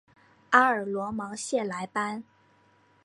[0.49, 2.23] 阿尔罗芒谢莱班。